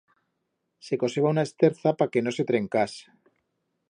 [0.87, 2.93] Se coseba una esterza pa que no se trencás.